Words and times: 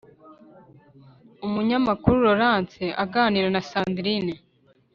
umunyamakuru 1.45 2.17
laurence 2.25 2.83
aganira 3.03 3.47
na 3.53 3.61
sandrine 3.69 4.33